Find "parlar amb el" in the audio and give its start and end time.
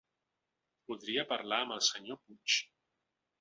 1.33-1.85